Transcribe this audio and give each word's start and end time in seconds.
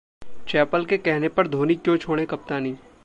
Chapel 0.47 0.85
के 0.85 0.97
कहने 0.97 1.29
पर 1.29 1.47
धोनी 1.47 1.75
क्यों 1.75 1.97
छोड़ें 1.97 2.25
कप्तानी? 2.27 2.75